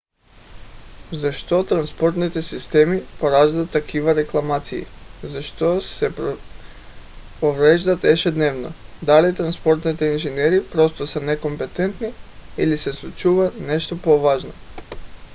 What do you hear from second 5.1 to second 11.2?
защо се повреждат ежедневно? дали транспортните инженери просто